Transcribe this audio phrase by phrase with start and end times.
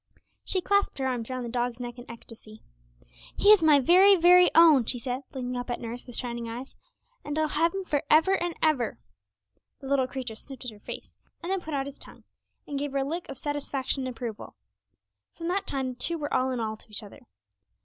[0.43, 2.63] She clasped her arms round the dog's neck in ecstasy.
[3.37, 6.75] 'He is my very, very own,' she said, looking up at nurse with shining eyes;
[7.23, 8.97] 'and I'll have him for ever and ever.'
[9.79, 12.23] The little creature sniffed at her face, and then put out his tongue,
[12.65, 14.55] and gave her a lick of satisfaction and approval.
[15.35, 17.19] From that time the two were all in all to each other.